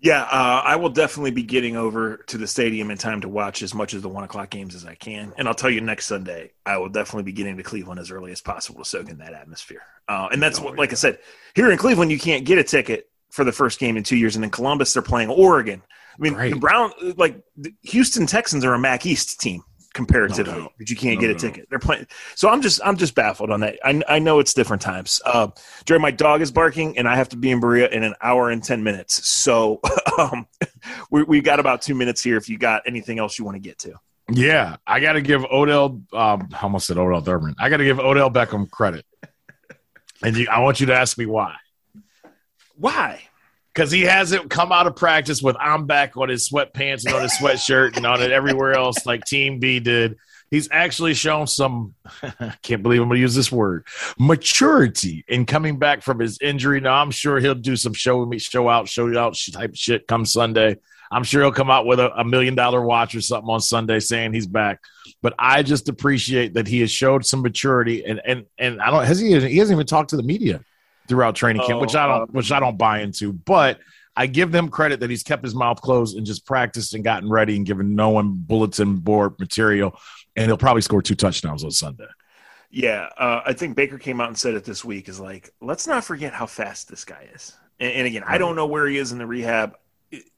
[0.00, 3.62] Yeah, uh, I will definitely be getting over to the stadium in time to watch
[3.62, 5.32] as much of the one o'clock games as I can.
[5.38, 8.32] And I'll tell you next Sunday, I will definitely be getting to Cleveland as early
[8.32, 9.82] as possible to soak in that atmosphere.
[10.08, 11.20] Uh, and that's oh, what, like I said,
[11.54, 14.34] here in Cleveland, you can't get a ticket for the first game in two years.
[14.34, 15.80] And in Columbus, they're playing Oregon.
[16.18, 16.54] I mean, Great.
[16.54, 19.62] the Brown, like the Houston Texans are a MAC East team
[19.92, 21.68] comparatively, no but you can't no get a ticket.
[21.70, 22.06] They're playing.
[22.34, 23.78] So I'm just I'm just baffled on that.
[23.84, 25.20] I, I know it's different times.
[25.24, 25.48] Uh,
[25.84, 28.50] Jerry, my dog is barking, and I have to be in Berea in an hour
[28.50, 29.28] and ten minutes.
[29.28, 29.80] So
[30.18, 30.46] um,
[31.10, 32.36] we we got about two minutes here.
[32.36, 33.94] If you got anything else you want to get to.
[34.30, 36.02] Yeah, I got to give Odell.
[36.12, 37.54] Um, I almost said Odell Thurman.
[37.58, 39.04] I got to give Odell Beckham credit,
[40.22, 41.56] and you, I want you to ask me why.
[42.76, 43.22] Why?
[43.74, 47.22] Because he hasn't come out of practice with I'm back on his sweatpants and on
[47.22, 50.16] his sweatshirt and on it everywhere else like Team B did.
[50.50, 53.86] He's actually shown some, I can't believe I'm going to use this word,
[54.18, 56.78] maturity in coming back from his injury.
[56.80, 60.06] Now, I'm sure he'll do some show me, show out, show you out type shit
[60.06, 60.76] come Sunday.
[61.10, 64.00] I'm sure he'll come out with a, a million dollar watch or something on Sunday
[64.00, 64.80] saying he's back.
[65.22, 69.04] But I just appreciate that he has showed some maturity and and and I don't
[69.04, 70.62] has he he hasn't even talked to the media
[71.08, 73.32] throughout training camp, which I don't, oh, which I don't buy into.
[73.32, 73.80] But
[74.16, 77.28] I give them credit that he's kept his mouth closed and just practiced and gotten
[77.28, 79.98] ready and given no one bulletin board material,
[80.36, 82.08] and he'll probably score two touchdowns on Sunday.
[82.70, 85.08] Yeah, uh, I think Baker came out and said it this week.
[85.08, 87.54] Is like, let's not forget how fast this guy is.
[87.80, 89.76] And, and again, I don't know where he is in the rehab.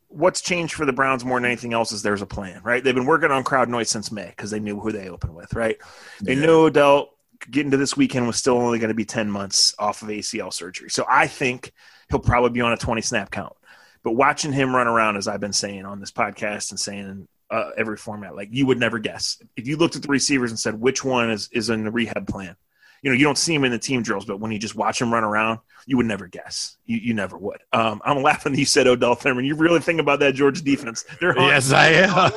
[0.09, 2.83] What's changed for the Browns more than anything else is there's a plan, right?
[2.83, 5.53] They've been working on crowd noise since May because they knew who they opened with,
[5.55, 5.77] right?
[6.21, 6.47] They yeah.
[6.47, 7.14] knew Odell
[7.51, 10.53] getting to this weekend was still only going to be 10 months off of ACL
[10.53, 10.91] surgery.
[10.91, 11.73] So I think
[12.09, 13.55] he'll probably be on a 20 snap count.
[14.03, 17.29] But watching him run around, as I've been saying on this podcast and saying in
[17.51, 19.39] uh, every format, like you would never guess.
[19.57, 22.27] If you looked at the receivers and said, which one is, is in the rehab
[22.27, 22.57] plan?
[23.05, 25.03] You know, you don't see him in the team drills, but when you just watch
[25.03, 26.79] him run around, you would never guess.
[26.87, 27.59] You, you never would.
[27.73, 29.45] Um, I'm laughing that you said Odell Thurman.
[29.45, 31.05] You really think about that Georgia defense.
[31.21, 32.33] They're yes, I am.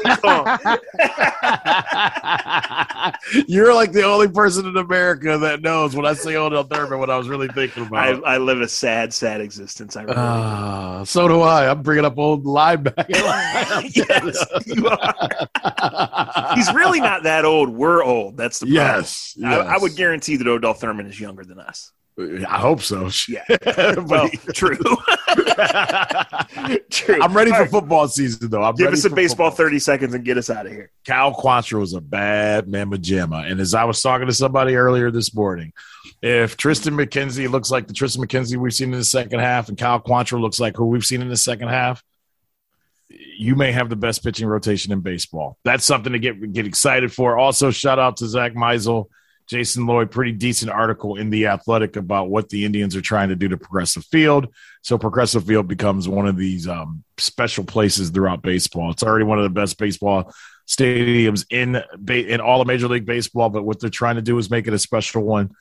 [3.47, 7.09] You're like the only person in America that knows when I say Odell Thurman what
[7.09, 8.25] I was really thinking about.
[8.25, 9.95] I, I live a sad, sad existence.
[9.95, 11.69] I really uh, so do I.
[11.69, 13.05] I'm bringing up old linebacker.
[13.95, 16.55] yes, you are.
[16.55, 17.69] He's really not that old.
[17.69, 18.35] We're old.
[18.37, 18.97] That's the problem.
[18.97, 19.65] Yes, yes.
[19.65, 21.91] I, I would guarantee that Odell Thurman is younger than us.
[22.19, 23.11] I hope so.
[23.27, 23.43] Yeah.
[24.07, 24.75] well, true.
[26.89, 27.21] true.
[27.21, 27.69] I'm ready All for right.
[27.69, 28.63] football season, though.
[28.63, 30.89] I'm Give us a baseball 30 seconds and get us out of here.
[31.05, 33.47] Cal Quantrill was a bad mamma jamma.
[33.49, 35.73] And as I was talking to somebody earlier this morning,
[36.23, 39.77] if Triston McKenzie looks like the Triston McKenzie we've seen in the second half and
[39.77, 42.03] Cal Quantrill looks like who we've seen in the second half,
[43.09, 45.59] you may have the best pitching rotation in baseball.
[45.63, 47.37] That's something to get get excited for.
[47.37, 49.05] Also, shout out to Zach Meisel
[49.47, 53.35] Jason Lloyd, pretty decent article in The Athletic about what the Indians are trying to
[53.35, 54.53] do to Progressive Field.
[54.81, 58.91] So Progressive Field becomes one of these um, special places throughout baseball.
[58.91, 60.33] It's already one of the best baseball
[60.67, 64.51] stadiums in in all of Major League Baseball, but what they're trying to do is
[64.51, 65.51] make it a special one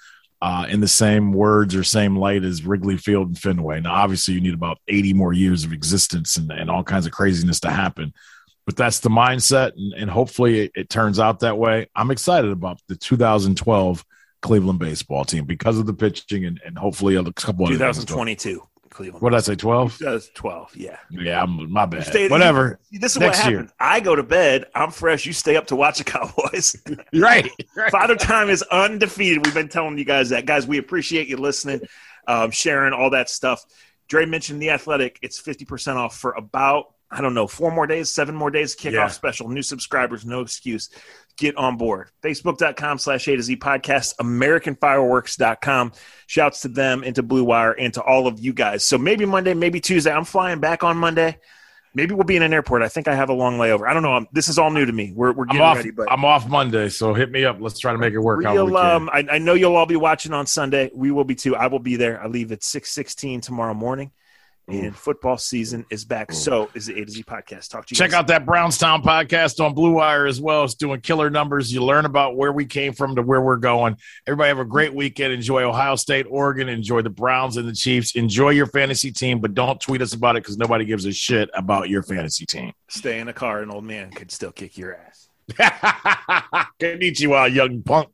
[0.43, 3.81] uh, in the same words or same light as Wrigley Field and Fenway.
[3.81, 7.13] Now, obviously, you need about 80 more years of existence and, and all kinds of
[7.13, 8.13] craziness to happen
[8.67, 11.87] but that's the mindset, and, and hopefully it, it, turns out that way.
[11.95, 14.05] I'm excited about the 2012
[14.43, 18.61] Cleveland baseball team because of the pitching and, and hopefully a couple 2022
[18.97, 19.23] Cleveland.
[19.23, 19.55] What did I say?
[19.55, 20.01] 12?
[20.35, 20.97] 12, yeah.
[21.11, 22.07] Yeah, I'm, my bad.
[22.07, 22.81] Stay, Whatever.
[22.91, 23.69] This is Next what happens.
[23.69, 23.75] Year.
[23.79, 24.67] I go to bed.
[24.75, 25.27] I'm fresh.
[25.27, 26.77] You stay up to watch the Cowboys.
[27.15, 27.91] right, right.
[27.91, 29.45] Father Time is undefeated.
[29.45, 30.47] We've been telling you guys that.
[30.47, 31.83] Guys, we appreciate you listening,
[32.27, 33.65] um, sharing all that stuff.
[34.09, 35.19] Dre mentioned the athletic.
[35.21, 38.93] It's 50% off for about I don't know, four more days, seven more days, kickoff
[38.93, 39.09] yeah.
[39.09, 40.91] special, new subscribers, no excuse.
[41.39, 42.11] Get on board.
[42.23, 45.93] Facebook.com slash A to Z podcast, AmericanFireworks.com.
[46.27, 48.85] Shouts to them and to Blue Wire and to all of you guys.
[48.85, 50.13] So maybe Monday, maybe Tuesday.
[50.13, 51.39] I'm flying back on Monday.
[51.95, 52.83] Maybe we'll be in an airport.
[52.83, 53.89] I think I have a long layover.
[53.89, 54.13] I don't know.
[54.13, 55.13] I'm, this is all new to me.
[55.15, 55.91] We're, we're getting I'm off, ready.
[55.91, 57.57] But I'm off Monday, so hit me up.
[57.61, 58.41] Let's try to make it work.
[58.41, 60.91] Real, um, I, I know you'll all be watching on Sunday.
[60.95, 61.57] We will be too.
[61.57, 62.23] I will be there.
[62.23, 64.11] I leave at six sixteen tomorrow morning
[64.69, 66.33] and football season is back.
[66.33, 67.71] So is the A to Z podcast.
[67.71, 67.97] Talk to you.
[67.97, 68.21] Check guys.
[68.21, 70.65] out that Brownstown podcast on Blue Wire as well.
[70.65, 71.73] It's doing killer numbers.
[71.73, 73.97] You learn about where we came from to where we're going.
[74.27, 75.33] Everybody have a great weekend.
[75.33, 76.69] Enjoy Ohio State, Oregon.
[76.69, 78.17] Enjoy the Browns and the Chiefs.
[78.17, 81.49] Enjoy your fantasy team, but don't tweet us about it because nobody gives a shit
[81.55, 82.73] about your fantasy team.
[82.89, 83.63] Stay in a car.
[83.63, 85.29] An old man could still kick your ass.
[86.81, 88.09] Konnichiwa, young punk.